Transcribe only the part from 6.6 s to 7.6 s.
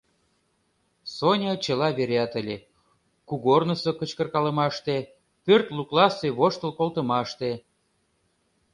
колтымаште.